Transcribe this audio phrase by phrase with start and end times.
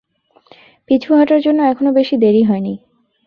[0.89, 2.73] পিছু হটার জন্য এখনো বেশি দেরি হয়নি।